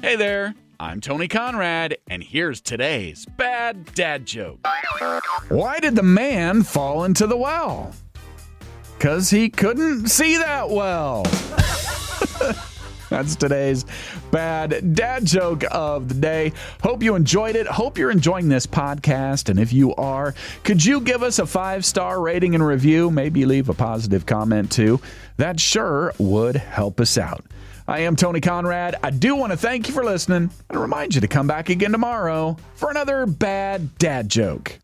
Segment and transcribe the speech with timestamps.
[0.00, 4.64] Hey there, I'm Tony Conrad, and here's today's bad dad joke.
[5.48, 7.92] Why did the man fall into the well?
[8.96, 11.24] Because he couldn't see that well.
[13.10, 13.84] That's today's
[14.30, 16.52] bad dad joke of the day.
[16.82, 17.66] Hope you enjoyed it.
[17.66, 19.48] Hope you're enjoying this podcast.
[19.48, 23.10] And if you are, could you give us a five star rating and review?
[23.10, 25.00] Maybe leave a positive comment too.
[25.38, 27.44] That sure would help us out.
[27.86, 28.96] I am Tony Conrad.
[29.02, 31.92] I do want to thank you for listening and remind you to come back again
[31.92, 34.78] tomorrow for another bad dad joke.